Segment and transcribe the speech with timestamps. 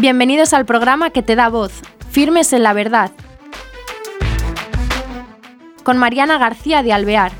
[0.00, 1.72] Bienvenidos al programa que te da voz,
[2.08, 3.10] Firmes en la Verdad,
[5.82, 7.32] con Mariana García de Alvear.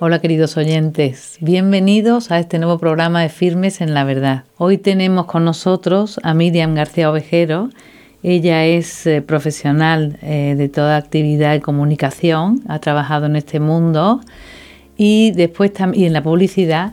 [0.00, 4.44] Hola queridos oyentes, bienvenidos a este nuevo programa de Firmes en la Verdad.
[4.56, 7.68] Hoy tenemos con nosotros a Miriam García Ovejero.
[8.22, 14.22] Ella es eh, profesional eh, de toda actividad de comunicación, ha trabajado en este mundo
[15.04, 16.92] y después también en la publicidad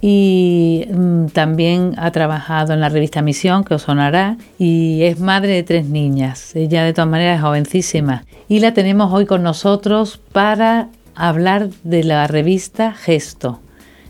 [0.00, 5.52] y mm, también ha trabajado en la revista Misión, que os sonará, y es madre
[5.52, 6.56] de tres niñas.
[6.56, 8.24] Ella de todas maneras es jovencísima.
[8.48, 13.60] Y la tenemos hoy con nosotros para hablar de la revista Gesto.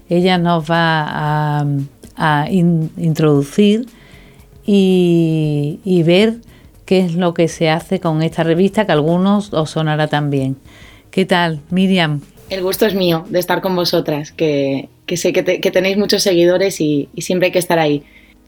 [0.09, 1.65] Ella nos va
[2.17, 3.87] a, introducir
[4.65, 6.37] y, y ver
[6.85, 10.57] qué es lo que se hace con esta revista, que a algunos os sonará también.
[11.11, 12.21] ¿Qué tal, Miriam?
[12.51, 17.09] El gusto es mío de estar con vosotras, que, sé que, tenéis muchos seguidores y,
[17.19, 18.05] siempre hay que estar ahí.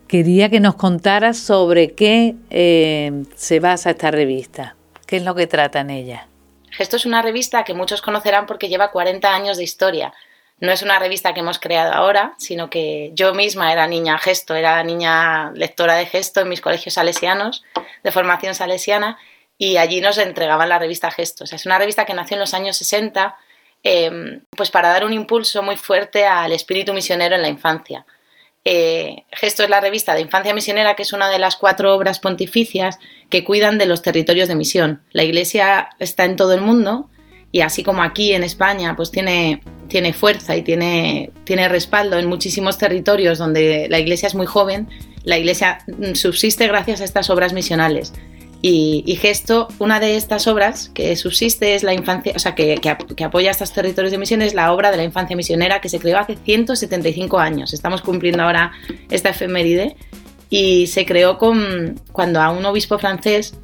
[0.09, 4.75] Quería que nos contaras sobre qué eh, se basa esta revista,
[5.07, 6.27] qué es lo que trata en ella.
[6.81, 10.13] Esto es una revista que muchos conocerán porque lleva 40 años de historia.
[10.59, 14.57] No es una revista que hemos creado ahora, sino que yo misma era niña gesto,
[14.57, 17.63] era niña lectora de gesto en mis colegios salesianos,
[18.03, 19.17] de formación salesiana,
[19.59, 21.53] y allí nos entregaban la revista Gestos.
[21.53, 23.37] es una revista que nació en los años 60
[23.85, 28.07] Em, pues para dar un impulso muy fuerte al espíritu misionero en la infancia.
[28.65, 32.21] Eh, Gesto es la revista de Infancia Misionera, que es una de las cuatro obras
[32.21, 35.03] pontificias que cuidan de los territorios de misión.
[35.11, 37.11] La Iglesia está en todo el mundo
[37.51, 42.29] y así como aquí en España, pues tiene, tiene fuerza y tiene, tiene respaldo en
[42.29, 44.89] muchísimos territorios donde la Iglesia es muy joven,
[45.25, 45.79] la Iglesia
[46.15, 48.13] subsiste gracias a estas obras misionales.
[48.65, 52.79] Y, Gesto, una de estas obras que subsiste es la infancia, o sea, que,
[53.25, 56.19] apoya estos territorios de misión, es la obra de la infancia misionera que se creó
[56.19, 57.75] hace 175 años.
[57.75, 58.71] Estamos cumpliendo ahora
[59.11, 59.97] esta efeméride
[60.49, 63.55] y se creó con, cuando a un obispo francés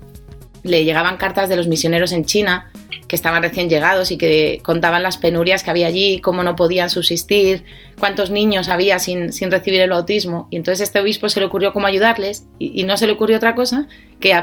[0.64, 2.68] le llegaban cartas de los misioneros en China
[3.06, 6.90] que estaban recién llegados y que contaban las penurias que había allí, cómo no podían
[6.90, 7.64] subsistir,
[7.98, 10.48] cuántos niños había sin, recibir el bautismo.
[10.50, 13.54] Y entonces este obispo se le ocurrió cómo ayudarles y, no se le ocurrió otra
[13.54, 13.86] cosa
[14.20, 14.40] que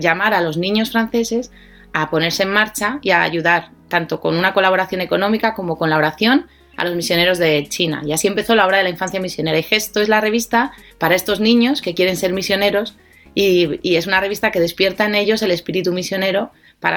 [0.00, 1.50] llamar a los niños franceses
[1.92, 5.96] a ponerse en marcha y a ayudar, tanto con una colaboración económica como con la
[5.96, 8.02] oración, a los misioneros de China.
[8.04, 9.56] Y así empezó la obra de la infancia misionera.
[9.56, 12.96] Y Gesto es la revista para estos niños que quieren ser misioneros
[13.36, 16.52] y es una revista que despierta en ellos el espíritu misionero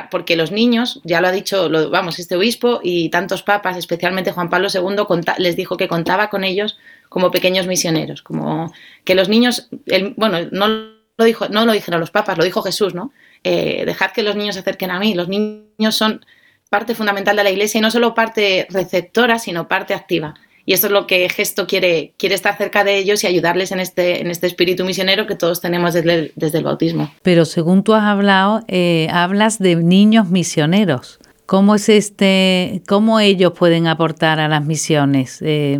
[0.10, 4.32] porque los niños, ya lo ha dicho, lo, vamos, este obispo y tantos papas, especialmente
[4.32, 6.78] Juan Pablo II, les dijo que contaba con ellos
[7.10, 8.74] como pequeños misioneros, como
[9.06, 9.70] que los niños,
[10.18, 13.12] bueno, no lo, dijo, no lo dijeron los papas, lo dijo Jesús, ¿no?
[13.44, 16.26] Eh, dejad que los niños se acerquen a mí, los niños son
[16.70, 20.34] parte fundamental de la iglesia y no solo parte receptora, sino parte activa.
[20.68, 23.80] Y eso es lo que Gesto quiere, quiere estar cerca de ellos y ayudarles en
[23.80, 27.10] este, en este espíritu misionero que todos tenemos desde el, desde el bautismo.
[27.22, 31.20] Pero según tú has hablado, eh, hablas de niños misioneros.
[31.46, 35.42] ¿Cómo es este, cómo ellos pueden aportar a las misiones?
[35.42, 35.80] Eh,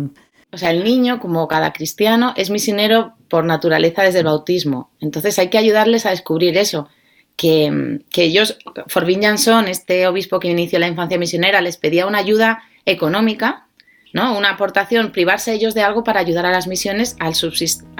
[0.52, 4.90] o sea, el niño, como cada cristiano, es misionero por naturaleza desde el bautismo.
[5.00, 6.88] Entonces hay que ayudarles a descubrir eso.
[7.36, 8.56] Que, que ellos,
[8.86, 13.67] Forbin Jansson, este obispo que inició la infancia misionera, les pedía una ayuda económica
[14.12, 14.36] ¿no?
[14.36, 17.32] Una aportación, privarse ellos de algo para ayudar a las misiones a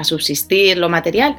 [0.04, 1.36] subsistir lo material.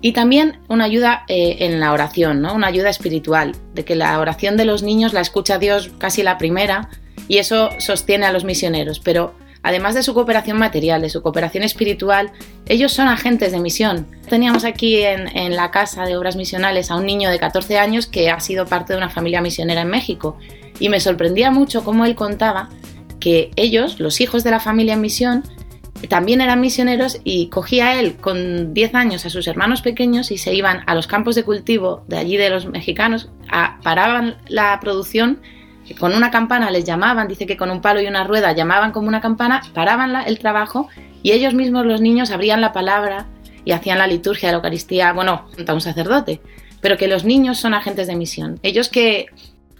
[0.00, 2.54] Y también una ayuda eh, en la oración, ¿no?
[2.54, 6.38] Una ayuda espiritual, de que la oración de los niños la escucha Dios casi la
[6.38, 6.90] primera
[7.28, 9.00] y eso sostiene a los misioneros.
[9.00, 12.30] Pero además de su cooperación material, de su cooperación espiritual,
[12.66, 14.06] ellos son agentes de misión.
[14.28, 18.06] Teníamos aquí en, en, la Casa de Obras Misionales a un niño de 14 años
[18.06, 20.36] que ha sido parte de una familia misionera en México
[20.78, 22.68] y me sorprendía mucho cómo él contaba
[23.26, 25.42] que ellos, los hijos de la familia en misión,
[26.08, 30.54] también eran misioneros y cogía él con 10 años a sus hermanos pequeños y se
[30.54, 33.28] iban a los campos de cultivo de allí de los mexicanos,
[33.82, 35.40] paraban la producción,
[35.98, 39.08] con una campana les llamaban, dice que con un palo y una rueda llamaban como
[39.08, 40.88] una campana, paraban el trabajo
[41.24, 43.26] y ellos mismos los niños abrían la palabra
[43.64, 46.40] y hacían la liturgia de la Eucaristía, bueno, a un sacerdote,
[46.80, 48.60] pero que los niños son agentes de misión.
[48.62, 49.26] Ellos que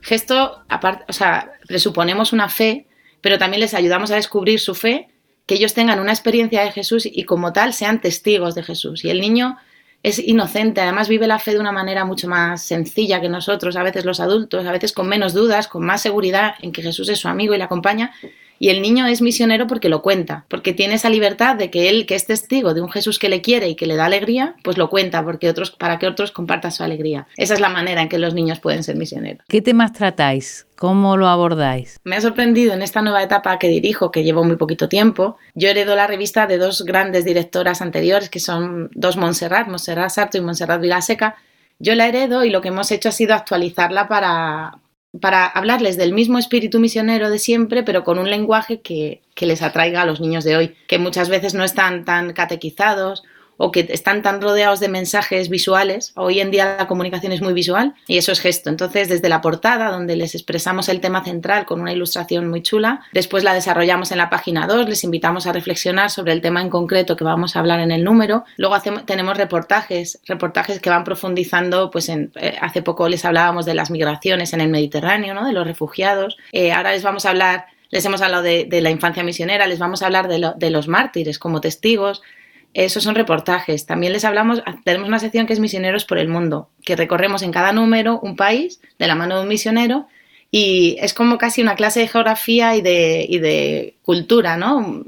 [0.00, 2.88] gesto, aparte, o sea, presuponemos una fe
[3.26, 5.08] pero también les ayudamos a descubrir su fe,
[5.46, 9.04] que ellos tengan una experiencia de Jesús y como tal sean testigos de Jesús.
[9.04, 9.56] Y el niño
[10.04, 13.82] es inocente, además vive la fe de una manera mucho más sencilla que nosotros, a
[13.82, 17.18] veces los adultos, a veces con menos dudas, con más seguridad en que Jesús es
[17.18, 18.14] su amigo y le acompaña.
[18.58, 22.06] Y el niño es misionero porque lo cuenta, porque tiene esa libertad de que él,
[22.06, 24.78] que es testigo de un Jesús que le quiere y que le da alegría, pues
[24.78, 27.26] lo cuenta porque otros, para que otros compartan su alegría.
[27.36, 29.44] Esa es la manera en que los niños pueden ser misioneros.
[29.48, 30.66] ¿Qué temas tratáis?
[30.76, 31.98] ¿Cómo lo abordáis?
[32.04, 35.36] Me ha sorprendido en esta nueva etapa que dirijo, que llevo muy poquito tiempo.
[35.54, 40.38] Yo heredo la revista de dos grandes directoras anteriores, que son dos Montserrat, Montserrat Sarto
[40.38, 41.36] y Montserrat Vilaseca.
[41.78, 44.78] Yo la heredo y lo que hemos hecho ha sido actualizarla para,
[45.20, 49.62] para hablarles del mismo espíritu misionero de siempre, pero con un lenguaje que, que, les
[49.62, 53.24] atraiga a los niños de hoy, que muchas veces no están tan catequizados
[53.56, 56.12] o que están tan rodeados de mensajes visuales.
[56.16, 58.70] Hoy en día la comunicación es muy visual y eso es gesto.
[58.70, 63.00] Entonces, desde la portada, donde les expresamos el tema central con una ilustración muy chula,
[63.12, 66.70] después la desarrollamos en la página 2, les invitamos a reflexionar sobre el tema en
[66.70, 68.44] concreto que vamos a hablar en el número.
[68.56, 72.28] Luego tenemos reportajes, reportajes que van profundizando, pues eh,
[72.60, 75.46] hace poco les hablábamos de las migraciones en el Mediterráneo, ¿no?
[75.46, 76.36] de los refugiados.
[76.52, 80.02] Eh, ahora les vamos a hablar les hemos hablado de, la infancia misionera, les vamos
[80.02, 82.22] a hablar de, los mártires como testigos,
[82.74, 83.86] esos son reportajes.
[83.86, 87.52] También les hablamos, tenemos una sección que es Misioneros por el Mundo, que recorremos en
[87.52, 90.06] cada número un país de la mano de un misionero
[90.50, 95.04] y es como casi una clase de geografía y de, cultura, ¿no?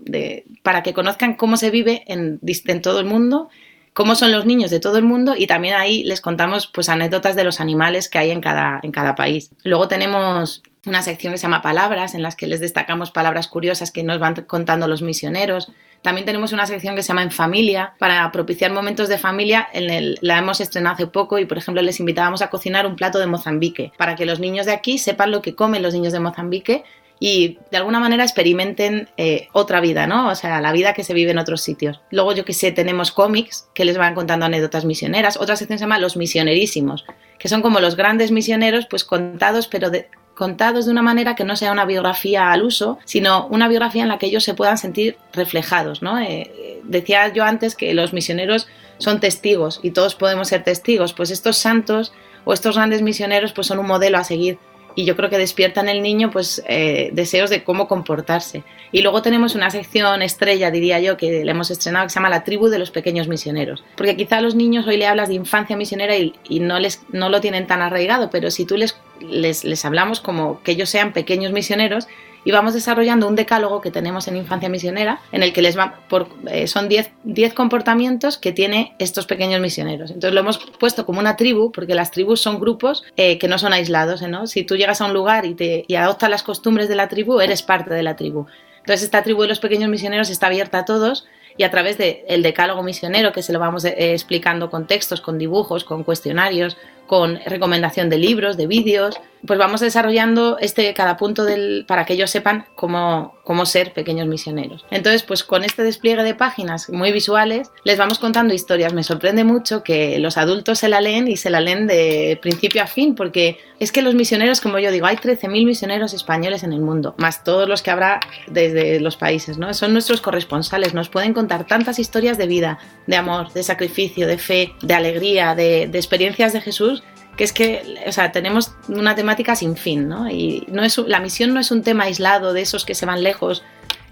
[0.62, 3.48] Para que conozcan cómo se vive en, en, todo el mundo,
[3.92, 7.36] cómo son los niños de todo el mundo y también ahí les contamos pues anécdotas
[7.36, 9.50] de los animales que hay en cada, en cada país.
[9.62, 13.90] Luego tenemos una sección que se llama Palabras, en las que les destacamos palabras curiosas
[13.90, 15.70] que nos van contando los misioneros.
[16.02, 19.68] También tenemos una sección que se llama En Familia, para propiciar momentos de familia.
[19.72, 22.96] En el, la hemos estrenado hace poco y, por ejemplo, les invitábamos a cocinar un
[22.96, 26.12] plato de Mozambique, para que los niños de aquí sepan lo que comen los niños
[26.12, 26.84] de Mozambique
[27.20, 30.28] y de alguna manera experimenten eh, otra vida, ¿no?
[30.28, 32.00] O sea, la vida que se vive en otros sitios.
[32.10, 35.36] Luego, yo que sé, tenemos cómics que les van contando anécdotas misioneras.
[35.36, 37.04] Otra sección se llama Los Misionerísimos,
[37.38, 41.42] que son como los grandes misioneros, pues contados, pero de, contados de una manera que
[41.42, 44.78] no sea una biografía al uso, sino una biografía en la que ellos se puedan
[44.78, 46.00] sentir reflejados.
[46.00, 46.16] ¿no?
[46.20, 48.68] Eh, decía yo antes que los misioneros
[48.98, 52.12] son testigos y todos podemos ser testigos, pues estos santos
[52.44, 54.58] o estos grandes misioneros pues son un modelo a seguir
[54.94, 58.64] y yo creo que despierta en el niño pues eh, deseos de cómo comportarse.
[58.90, 62.30] Y luego tenemos una sección estrella, diría yo, que le hemos estrenado que se llama
[62.30, 63.84] La tribu de los pequeños misioneros.
[63.96, 67.02] Porque quizá a los niños hoy le hablas de infancia misionera y, y no, les,
[67.12, 71.12] no lo tienen tan arraigado, pero si tú les, les, hablamos como que ellos sean
[71.12, 72.08] pequeños misioneros,
[72.44, 76.00] y vamos desarrollando un decálogo que tenemos en Infancia Misionera, en el que les va
[76.08, 80.10] por, eh, son 10 comportamientos que tiene estos pequeños misioneros.
[80.10, 83.58] Entonces lo hemos puesto como una tribu, porque las tribus son grupos eh, que no
[83.58, 84.22] son aislados.
[84.22, 84.46] ¿no?
[84.46, 87.92] Si tú llegas a un lugar y, adoptas las costumbres de la tribu, eres parte
[87.92, 88.46] de la tribu.
[88.78, 91.26] Entonces esta tribu de los pequeños misioneros está abierta a todos
[91.58, 95.20] y a través del el decálogo misionero, que se lo vamos eh, explicando con textos,
[95.20, 96.76] con dibujos, con cuestionarios,
[97.08, 102.12] con recomendación de libros, de vídeos, pues vamos desarrollando este cada punto del para que
[102.12, 104.84] ellos sepan cómo, cómo ser pequeños misioneros.
[104.90, 108.92] Entonces, pues con este despliegue de páginas muy visuales, les vamos contando historias.
[108.92, 112.82] Me sorprende mucho que los adultos se la leen y se la leen de principio
[112.82, 116.74] a fin, porque es que los misioneros, como yo digo, hay 13.000 misioneros españoles en
[116.74, 119.72] el mundo, más todos los que habrá desde los países, ¿no?
[119.72, 124.36] Son nuestros corresponsales, nos pueden contar tantas historias de vida, de amor, de sacrificio, de
[124.36, 127.02] fe, de alegría, de, de experiencias de Jesús
[127.38, 130.28] que es que, o sea, tenemos una temática sin fin, ¿no?
[130.28, 133.22] Y no es, la misión no es un tema aislado de esos que se van
[133.22, 133.62] lejos,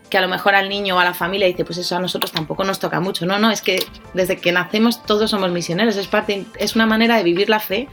[0.08, 2.30] que a lo mejor al niño o a la familia dice, pues eso a nosotros
[2.30, 3.26] tampoco nos toca mucho.
[3.26, 3.84] No, no, es que
[4.14, 7.88] desde que nacemos todos somos misioneros, es, parte, es una manera de vivir la fe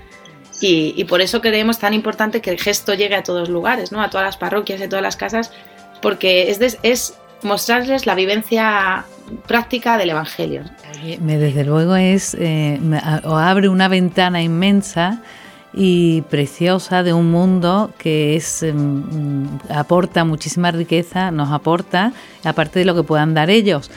[0.62, 4.04] y, por eso creemos tan importante que el gesto llegue a todos lugares, ¿no?
[4.04, 5.52] A todas las parroquias, a todas las casas,
[6.00, 9.06] porque es, es mostrarles la vivencia
[9.48, 10.64] práctica del Evangelio.
[11.20, 12.80] Desde luego es, eh,
[13.24, 15.22] abre una ventana inmensa
[15.74, 22.14] y preciosa de un mundo que es em, aporta muchísima riqueza, nos aporta,
[22.44, 23.90] aparte de lo que puedan dar ellos.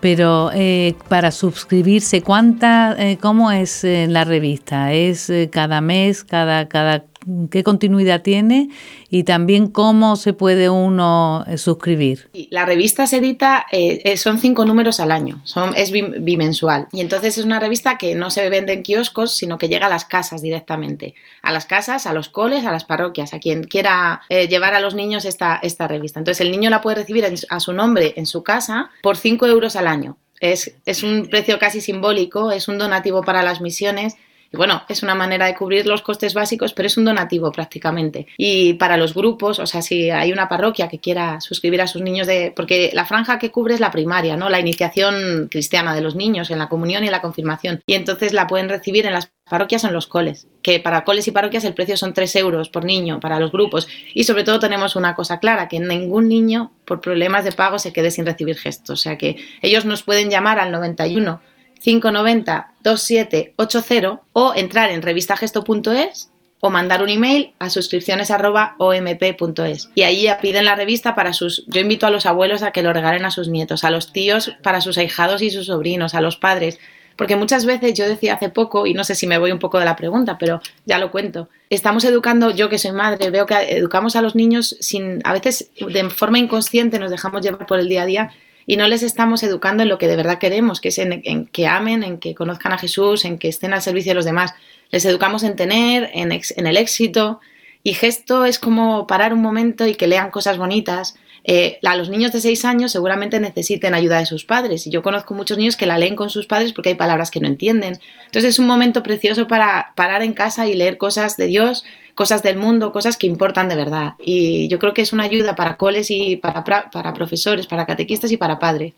[0.00, 4.92] Pero eh, para suscribirse, ¿cuánta, eh, ¿cómo es la revista?
[4.92, 7.04] ¿Es cada mes, cada, cada
[7.50, 8.68] qué continuidad tiene
[9.08, 12.30] y también cómo se puede uno eh, suscribir.
[12.50, 16.88] La revista se edita, eh, eh, son cinco números al año, son, es bimensual.
[16.92, 19.90] Y entonces es una revista que no se vende en kioscos, sino que llega a
[19.90, 21.14] las casas directamente.
[21.42, 24.94] A las casas, a los coles, a las parroquias, a quien quiera llevar a los
[24.94, 26.18] niños esta, esta revista.
[26.18, 29.76] Entonces el niño la puede recibir a su nombre en su casa por cinco euros
[29.76, 30.16] al año.
[30.40, 34.16] Es, es un precio casi simbólico, es un donativo para las misiones
[34.56, 38.26] Bueno, es una manera de cubrir los costes básicos, pero es un donativo prácticamente.
[38.36, 42.02] Y para los grupos, o sea, si hay una parroquia que quiera suscribir a sus
[42.02, 42.52] niños de...
[42.54, 44.48] Porque la franja que cubre es la primaria, ¿no?
[44.48, 47.80] La iniciación cristiana de los niños en la comunión y la confirmación.
[47.86, 51.28] Y entonces la pueden recibir en las parroquias o en los coles, que para coles
[51.28, 53.86] y parroquias el precio son 3 euros por niño para los grupos.
[54.14, 57.92] Y sobre todo tenemos una cosa clara, que ningún niño por problemas de pago se
[57.92, 59.00] quede sin recibir gestos.
[59.00, 61.40] O sea que ellos nos pueden llamar al 91
[61.84, 69.90] 590 2780 o entrar en revistagesto.es o mandar un email a suscripciones.omp.es.
[69.94, 71.66] Y ahí piden la revista para sus...
[71.66, 74.56] Yo invito a los abuelos a que lo regalen a sus nietos, a los tíos
[74.62, 76.78] para sus ahijados y sus sobrinos, a los padres.
[77.16, 79.78] Porque muchas veces yo decía hace poco, y no sé si me voy un poco
[79.78, 83.76] de la pregunta, pero ya lo cuento, estamos educando, yo que soy madre, veo que
[83.76, 87.90] educamos a los niños sin, a veces de forma inconsciente nos dejamos llevar por el
[87.90, 88.30] día a día
[88.66, 91.66] y no les estamos educando en lo que de verdad queremos, que es en, que
[91.66, 94.54] amen, en que conozcan a Jesús, en que estén al servicio de los demás.
[94.90, 97.40] Les educamos en tener, en, en el éxito.
[97.82, 102.08] Y gesto es como parar un momento y que lean cosas bonitas, eh, a los
[102.08, 105.76] niños de 6 años seguramente necesiten ayuda de sus padres y yo conozco muchos niños
[105.76, 107.98] que la leen con sus padres porque hay palabras que no entienden.
[108.24, 111.84] Entonces es un momento precioso para parar en casa y leer cosas de Dios,
[112.14, 114.14] cosas del mundo, cosas que importan de verdad.
[114.18, 118.32] Y yo creo que es una ayuda para coles y para, para profesores, para catequistas
[118.32, 118.94] y para padres.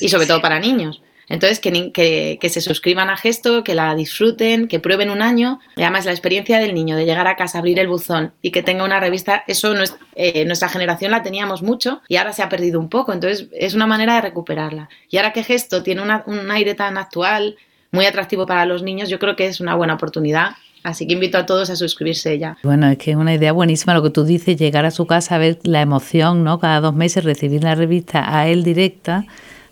[0.00, 1.02] Y sobre todo para niños.
[1.30, 5.60] Entonces, que, se suscriban a Gesto, que la disfruten, que prueben un año.
[5.76, 8.84] Además, la experiencia del niño de llegar a casa, abrir el buzón y que tenga
[8.84, 12.48] una revista, eso no es, eh, nuestra generación la teníamos mucho y ahora se ha
[12.48, 13.12] perdido un poco.
[13.12, 14.88] Entonces, es una manera de recuperarla.
[15.08, 17.56] Y ahora que Gesto tiene un aire tan actual,
[17.92, 20.50] muy atractivo para los niños, yo creo que es una buena oportunidad
[20.82, 22.56] Así que invito a todos a suscribirse ya.
[22.62, 25.36] Bueno, es que es una idea buenísima lo que tú dices, llegar a su casa
[25.36, 26.58] ver la emoción, ¿no?
[26.58, 29.26] Cada dos meses recibir la revista a él directa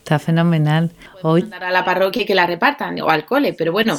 [0.08, 0.90] Está fenomenal.
[1.22, 3.98] Hoy mandar a la parroquia y que la repartan o al cole, pero bueno,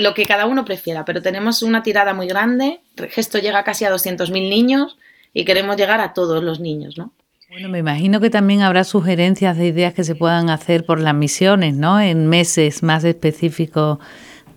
[0.00, 1.04] lo que cada uno prefiera.
[1.04, 2.80] Pero tenemos una tirada muy grande.
[3.10, 4.98] Gesto llega casi a 200.000 niños
[5.32, 7.12] y queremos llegar a todos los niños, ¿no?
[7.48, 11.14] Bueno, me imagino que también habrá sugerencias de ideas que se puedan hacer por las
[11.14, 12.00] misiones, ¿no?
[12.00, 13.98] En meses más específicos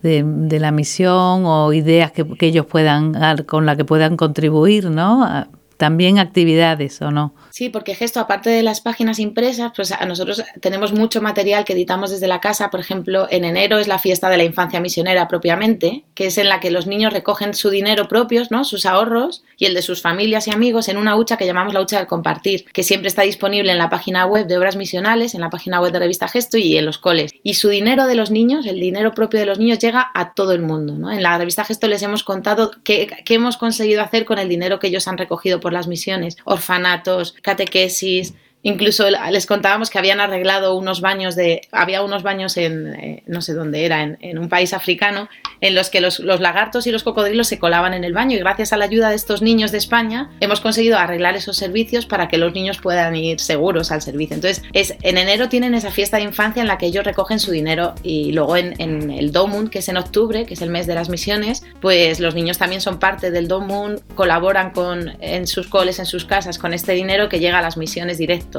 [0.02, 3.14] de, la misión o ideas que, que ellos puedan,
[3.46, 5.46] con las que puedan contribuir, ¿no?
[5.84, 7.36] También actividades, ¿o no?
[7.50, 11.74] Sí, porque Gesto, aparte de las páginas impresas, pues a nosotros tenemos mucho material que
[11.74, 12.70] editamos desde la casa.
[12.70, 16.48] Por ejemplo, en enero es la fiesta de la infancia misionera propiamente, que es en
[16.48, 18.64] la que los niños recogen su dinero propios, ¿no?
[18.64, 21.82] sus ahorros y el de sus familias y amigos en una hucha que llamamos la
[21.82, 25.42] hucha del compartir, que siempre está disponible en la página web de Obras Misionales, en
[25.42, 27.34] la página web de Revista Gesto y en los coles.
[27.44, 30.54] Y su dinero de los niños, el dinero propio de los niños, llega a todo
[30.54, 30.94] el mundo.
[30.94, 31.12] ¿no?
[31.12, 34.80] En la Revista Gesto les hemos contado qué, qué hemos conseguido hacer con el dinero
[34.80, 38.34] que ellos han recogido por las misiones, orfanatos, catequesis,
[38.66, 41.68] Incluso les contábamos que habían arreglado unos baños de.
[41.74, 42.96] Había unos baños en.
[42.96, 45.28] Eh, no sé dónde era, en, un país africano,
[45.60, 48.38] en los que los, lagartos y los cocodrilos se colaban en el baño.
[48.38, 52.06] Y gracias a la ayuda de estos niños de España, hemos conseguido arreglar esos servicios
[52.06, 54.36] para que los niños puedan ir seguros al servicio.
[54.36, 57.52] Entonces, es, en enero tienen esa fiesta de infancia en la que ellos recogen su
[57.52, 57.96] dinero.
[58.02, 60.96] Y luego en, en el Domun, que es en octubre, que es el mes de
[60.96, 66.00] las misiones, pues los niños también son parte del Domun, colaboran con, en sus coles,
[66.00, 68.53] en sus casas, con este dinero que llega a las misiones directas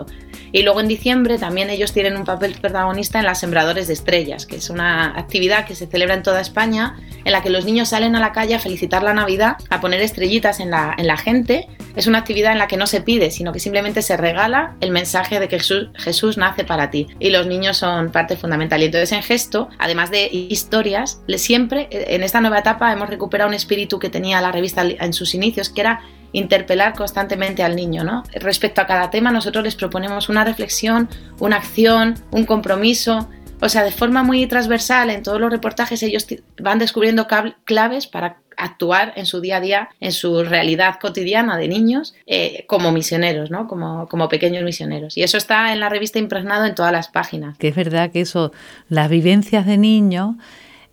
[0.55, 4.47] y luego en diciembre también ellos tienen un papel protagonista en las Sembradores de Estrellas,
[4.47, 7.89] que es una actividad que se celebra en toda España, en la que los niños
[7.89, 11.17] salen a la calle a felicitar la Navidad, a poner estrellitas en la, en la
[11.17, 11.67] gente.
[11.97, 14.93] Es una actividad en la que no se pide, sino que simplemente se regala el
[14.93, 17.09] mensaje de que Jesús, Jesús nace para ti.
[17.19, 18.81] Y los niños son parte fundamental.
[18.81, 23.55] Y entonces en gesto, además de historias, siempre en esta nueva etapa hemos recuperado un
[23.55, 26.01] espíritu que tenía la revista en sus inicios, que era
[26.35, 28.05] interpelar constantemente al niño.
[28.05, 28.25] ¿no?
[28.35, 31.09] Respecto a cada tema, nosotros les proponemos una reflexión,
[31.41, 33.31] una acción, un compromiso.
[33.61, 36.27] O sea, de forma muy transversal en todos los reportajes ellos
[36.61, 37.27] van descubriendo
[37.65, 42.65] claves para actuar en su día a día, en su realidad cotidiana de niños, eh,
[42.69, 43.67] como misioneros, ¿no?
[43.67, 45.17] Como, como pequeños misioneros.
[45.17, 47.57] Y eso está en la revista impregnado en todas las páginas.
[47.59, 48.53] Que es verdad que eso,
[48.89, 50.35] las vivencias de niños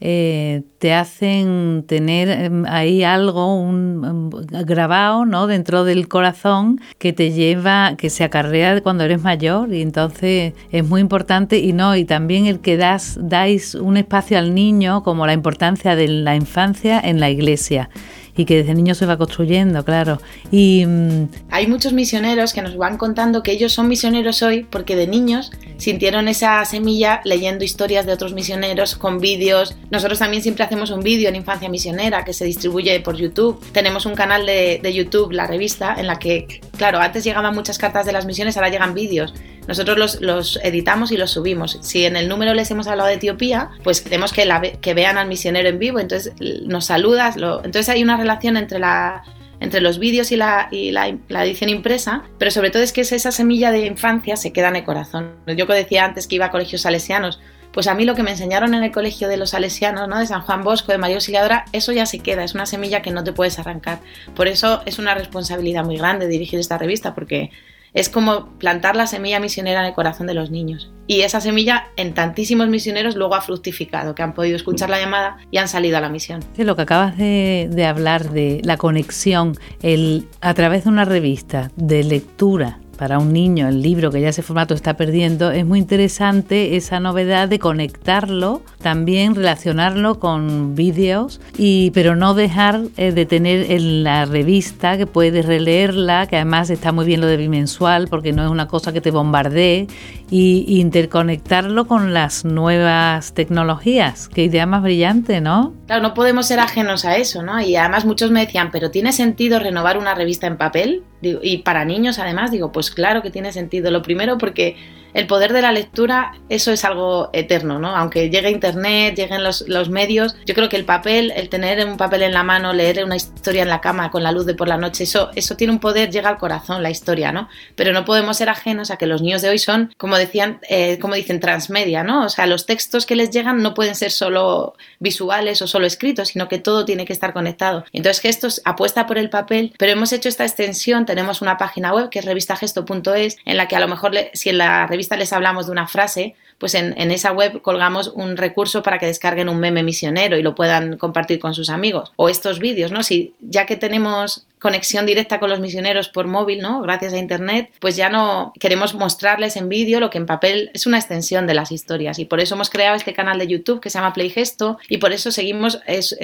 [0.03, 5.45] eh, te hacen tener em, ahí algo un, em, grabado ¿no?
[5.45, 10.89] dentro del corazón que te lleva, que se acarrea cuando eres mayor y entonces es
[10.89, 15.27] muy importante y no, y también el que das, dais un espacio al niño como
[15.27, 17.89] la importancia de la infancia en la iglesia
[18.35, 20.21] y que desde niño se va construyendo, claro.
[20.51, 24.95] Y mm, hay muchos misioneros que nos van contando que ellos son misioneros hoy porque
[24.95, 29.75] de niños sintieron esa semilla leyendo historias de otros misioneros con vídeos.
[29.89, 33.61] Nosotros también siempre hacemos un vídeo en Infancia Misionera que se distribuye por YouTube.
[33.71, 37.77] Tenemos un canal de, de YouTube, la revista, en la que, claro, antes llegaban muchas
[37.77, 39.33] cartas de las misiones, ahora llegan vídeos
[39.67, 41.77] nosotros los, los, editamos y los subimos.
[41.81, 45.17] Si en el número les hemos hablado de Etiopía, pues queremos que, la, que vean
[45.17, 46.33] al misionero en vivo, entonces
[46.65, 47.37] nos saludas.
[47.37, 49.23] Lo, entonces hay una relación entre la
[49.61, 51.07] entre los vídeos y, la, y la,
[51.45, 54.83] edición impresa, pero sobre todo es que esa semilla de infancia se queda en el
[54.83, 55.35] corazón.
[55.55, 57.39] Yo que decía antes que iba a colegios salesianos,
[57.71, 60.17] pues a mí lo que me enseñaron en el colegio de los salesianos, ¿no?
[60.17, 63.11] de San Juan Bosco, de María Auxiliadora, eso ya se queda, es una semilla que
[63.11, 63.99] no te puedes arrancar.
[64.35, 67.51] Por eso es una responsabilidad muy grande dirigir esta revista, porque
[67.93, 70.91] es como plantar la semilla misionera en el corazón de los niños.
[71.07, 75.37] Y esa semilla en tantísimos misioneros luego ha fructificado, que han podido escuchar la llamada
[75.51, 76.41] y han salido a la misión.
[76.57, 81.71] Lo que acabas de, de hablar de la conexión, el, a través de una revista,
[81.75, 85.79] de lectura, para un niño el libro que ya ese formato está perdiendo, es muy
[85.79, 93.25] interesante esa novedad de conectarlo, también relacionarlo con vídeos, y, pero no dejar eh, de
[93.25, 98.07] tener en la revista que puedes releerla, que además está muy bien lo de bimensual
[98.07, 99.87] porque no es una cosa que te bombardee,
[100.29, 104.29] y interconectarlo con las nuevas tecnologías.
[104.29, 105.73] Qué idea más brillante, ¿no?
[105.87, 107.59] Claro, no podemos ser ajenos a eso, ¿no?
[107.59, 111.03] Y además muchos me decían, pero ¿tiene sentido renovar una revista en papel?
[111.21, 113.91] Y para niños además, digo, pues claro que tiene sentido.
[113.91, 114.75] Lo primero porque
[115.13, 117.95] el poder de la lectura, eso es algo eterno, ¿no?
[117.95, 122.23] Aunque llegue Internet, lleguen los, medios, yo creo que el papel, el tener un papel
[122.23, 124.77] en la mano, leer una historia en la cama con la luz de por la
[124.77, 127.49] noche, eso, eso tiene un poder, llega al corazón, la historia, ¿no?
[127.75, 130.99] Pero no podemos ser ajenos a que los niños de hoy son, como decían, eh,
[130.99, 132.25] como dicen, transmedia, ¿no?
[132.25, 136.29] O sea, los textos que les llegan no pueden ser solo visuales o solo escritos,
[136.29, 137.85] sino que todo tiene que estar conectado.
[137.91, 141.93] Entonces, que esto apuesta por el papel, pero hemos hecho esta extensión, tenemos una página
[141.93, 145.33] web que es revistagesto.es, en la que a lo mejor, si en la revista les
[145.33, 149.59] hablamos de una frase, pues en, esa web colgamos un recurso para que descarguen un
[149.59, 152.11] meme misionero y lo puedan compartir con sus amigos.
[152.17, 153.01] O estos vídeos, ¿no?
[153.01, 156.81] Si ya que tenemos conexión directa con los misioneros por móvil, ¿no?
[156.81, 160.85] Gracias a internet, pues ya no queremos mostrarles en vídeo lo que en papel es
[160.85, 163.89] una extensión de las historias y por eso hemos creado este canal de YouTube que
[163.89, 165.79] se llama Playgesto y por eso seguimos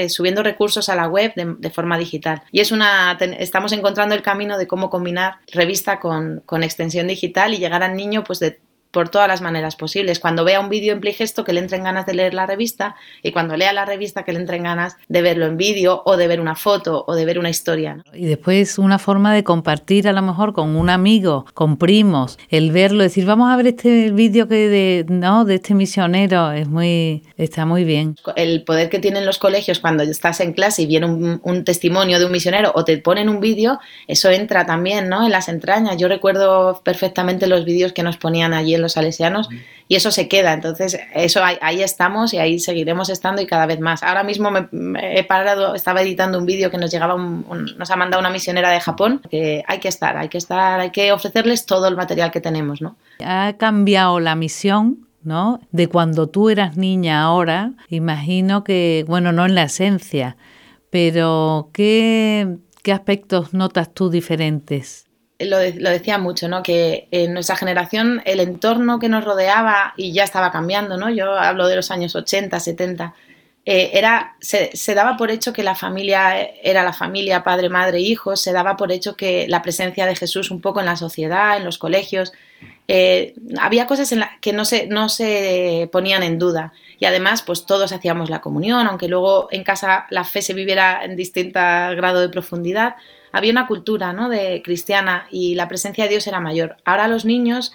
[0.10, 2.44] subiendo recursos a la web de, forma digital.
[2.52, 7.56] Y es una estamos encontrando el camino de cómo combinar revista con, con extensión digital
[7.56, 8.60] y llegar al niño pues de
[8.98, 10.20] por todas las maneras posibles.
[10.20, 13.32] Cuando vea un vídeo en Playgesto que le entren ganas de leer la revista y
[13.32, 16.42] cuando lea la revista que le entren ganas de verlo en vídeo o de ver
[16.42, 18.04] una foto o de ver una historia.
[18.12, 22.72] Y después una forma de compartir a lo mejor con un amigo, con primos, el
[22.72, 27.22] verlo, decir vamos a ver este vídeo que de, no, de este misionero, es muy,
[27.38, 28.16] está muy bien.
[28.36, 32.18] El poder que tienen los colegios cuando estás en clase y viene un, un testimonio
[32.18, 33.78] de un misionero o te ponen un vídeo,
[34.08, 35.24] eso entra también ¿no?
[35.24, 35.98] en las entrañas.
[35.98, 39.50] Yo recuerdo perfectamente los vídeos que nos ponían allí los salesianos
[39.88, 40.54] y eso se queda.
[40.54, 44.04] Entonces, eso ahí, estamos y ahí seguiremos estando y cada vez más.
[44.04, 44.68] Ahora mismo me,
[45.18, 48.80] he parado, estaba editando un vídeo que nos llegaba, nos ha mandado una misionera de
[48.80, 52.42] Japón, que hay que estar, hay que estar, hay que ofrecerles todo el material que
[52.42, 52.98] tenemos, ¿no?
[53.24, 55.60] Ha cambiado la misión ¿no?
[55.72, 60.38] De cuando tú eras niña ahora, imagino que, bueno, no en la esencia,
[60.90, 65.07] pero ¿qué, qué aspectos notas tú diferentes?
[65.40, 66.64] Lo, decía mucho, ¿no?
[66.64, 71.10] Que en nuestra generación el entorno que nos rodeaba y ya estaba cambiando, ¿no?
[71.10, 73.14] Yo hablo de los años 80, 70.
[73.66, 78.42] Eh, era, se, daba por hecho que la familia era la familia, padre, madre, hijos,
[78.42, 81.66] se daba por hecho que la presencia de Jesús un poco en la sociedad, en
[81.66, 82.32] los colegios,
[82.88, 87.44] eh, había cosas en la, que no se, no se ponían en duda y además
[87.44, 91.60] pues todos hacíamos la comunión, aunque luego en casa la fe se viviera en distinto
[91.60, 92.96] grado de profundidad,
[93.32, 94.30] había una cultura ¿no?
[94.30, 96.78] de cristiana y la presencia de Dios era mayor.
[96.86, 97.74] Ahora los niños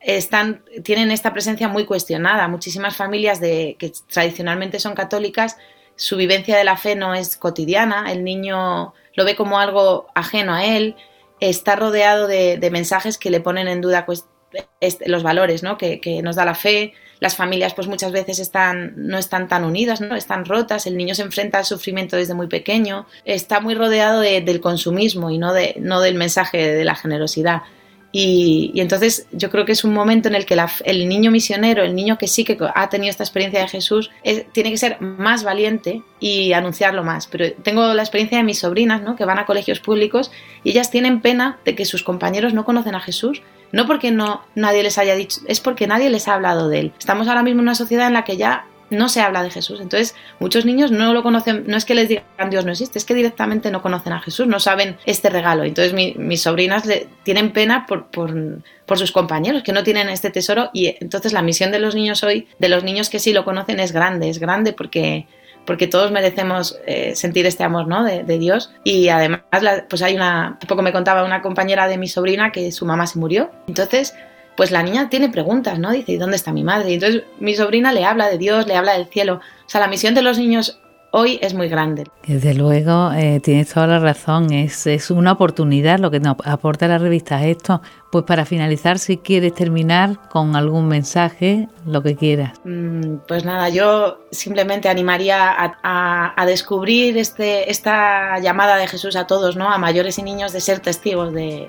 [0.00, 2.48] están, tienen esta presencia muy cuestionada.
[2.48, 5.56] Muchísimas familias de, que tradicionalmente son católicas,
[5.96, 10.52] su vivencia de la fe no es cotidiana, el niño lo ve como algo ajeno
[10.52, 10.96] a él,
[11.40, 14.26] está rodeado de, mensajes que le ponen en duda pues,
[15.06, 15.78] los valores ¿no?
[15.78, 19.64] que, que nos da la fe, las familias pues muchas veces están, no están tan
[19.64, 20.14] unidas, ¿no?
[20.14, 24.60] están rotas, el niño se enfrenta al sufrimiento desde muy pequeño, está muy rodeado del
[24.60, 27.62] consumismo y no, de, no del mensaje de la generosidad.
[28.12, 31.94] Y, entonces yo creo que es un momento en el que el niño misionero, el
[31.94, 34.10] niño que sí que ha tenido esta experiencia de Jesús,
[34.52, 37.26] tiene que ser más valiente y anunciarlo más.
[37.26, 39.16] Pero tengo la experiencia de mis sobrinas, ¿no?
[39.16, 40.30] que van a colegios públicos
[40.62, 43.40] y ellas tienen pena de que sus compañeros no conocen a Jesús
[43.72, 46.92] no porque no nadie les haya dicho, es porque nadie les ha hablado de él.
[46.98, 49.80] Estamos ahora mismo en una sociedad en la que ya no se habla de Jesús.
[49.80, 53.04] Entonces, muchos niños no lo conocen, no es que les digan Dios no existe, es
[53.04, 55.64] que directamente no conocen a Jesús, no saben este regalo.
[55.64, 58.32] Entonces, mis sobrinas le, tienen pena por, por,
[58.86, 62.22] por, sus compañeros que no tienen este tesoro y entonces la misión de los niños
[62.22, 65.26] hoy, de los niños que sí lo conocen, es grande, es grande porque
[65.66, 68.04] porque todos merecemos eh, sentir este amor ¿no?
[68.04, 68.72] de, Dios.
[68.84, 69.40] Y además,
[69.88, 73.18] pues hay una, poco me contaba una compañera de mi sobrina que su mamá se
[73.18, 73.50] murió.
[73.66, 74.14] Entonces,
[74.56, 75.90] pues la niña tiene preguntas, ¿no?
[75.90, 76.90] Dice, ¿y dónde está mi madre?
[76.90, 79.40] Y entonces mi sobrina le habla de Dios, le habla del cielo.
[79.66, 80.80] O sea, la misión de los niños
[81.16, 82.04] hoy es muy grande.
[82.26, 86.88] Desde luego, eh, tienes toda la razón, es, es, una oportunidad lo que nos aporta
[86.88, 87.80] la revista esto.
[88.10, 92.60] Pues para finalizar, si quieres terminar con algún mensaje, lo que quieras.
[92.64, 99.56] Mm, pues nada, yo simplemente animaría a, descubrir este, esta llamada de Jesús a todos,
[99.56, 99.70] ¿no?
[99.70, 101.68] a mayores y niños, de ser testigos de,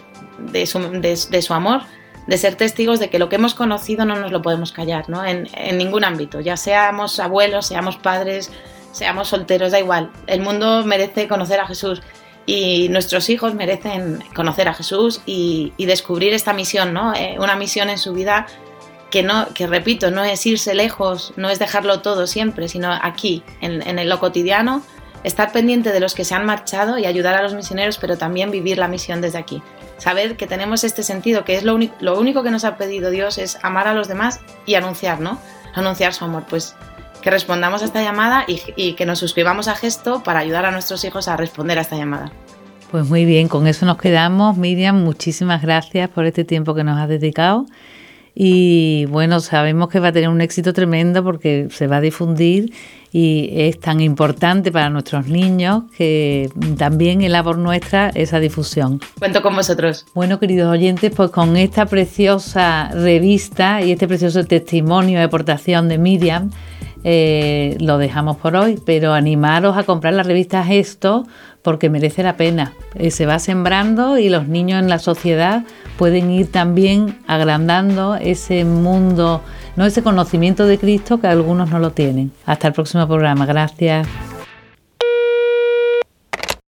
[0.51, 1.81] de, su, de su amor
[2.27, 5.23] de ser testigos de que lo que hemos conocido no nos lo podemos callar, ¿no?
[5.23, 8.51] En, en, ningún ámbito, ya seamos abuelos, seamos padres,
[8.95, 10.09] seamos solteros, da igual.
[10.25, 12.01] El mundo merece conocer a Jesús
[12.45, 17.13] y nuestros hijos merecen conocer a Jesús y, descubrir esta misión, ¿no?
[17.13, 18.47] Eh, una misión en su vida
[19.11, 23.43] que no, que repito, no es irse lejos, no es dejarlo todo siempre, sino aquí,
[23.61, 24.81] en, en lo cotidiano,
[25.23, 28.49] estar pendiente de los que se han marchado y ayudar a los misioneros, pero también
[28.49, 29.61] vivir la misión desde aquí.
[29.97, 33.37] Saber que tenemos este sentido, que es lo, lo único que nos ha pedido Dios,
[33.37, 35.39] es amar a los demás y anunciar, ¿no?
[35.73, 36.45] Anunciar su amor.
[36.49, 36.75] Pues
[37.25, 41.03] que respondamos a esta llamada y, que nos suscribamos a Gesto para ayudar a nuestros
[41.05, 42.31] hijos a responder a esta llamada.
[42.91, 44.57] Pues muy bien, con eso nos quedamos.
[44.57, 47.65] Miriam, muchísimas gracias por este tiempo que nos has dedicado.
[48.37, 52.73] Y bueno, sabemos que va a tener un éxito tremendo porque se va a difundir
[53.13, 58.99] y es tan importante para nuestros niños que también es labor nuestra esa difusión.
[59.17, 60.05] Cuento con vosotros.
[60.13, 65.97] Bueno, queridos oyentes, pues con esta preciosa revista y este precioso testimonio de aportación de
[65.97, 66.51] Miriam,
[67.05, 71.25] eh, lo dejamos por hoy, pero animaros a comprar la revista Gesto
[71.65, 72.73] porque merece la pena.
[72.93, 75.63] Eh, se va sembrando y los niños en la sociedad
[75.97, 79.41] pueden ir también agrandando ese mundo,
[79.75, 82.31] no ese conocimiento de Cristo que algunos no lo tienen.
[82.45, 83.45] Hasta el próximo programa.
[83.47, 84.07] Gracias.